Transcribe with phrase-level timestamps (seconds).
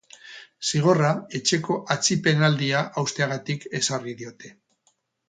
[0.67, 4.53] Zigorra, etxeko atzipenaldia hausteagatik ezarri diote.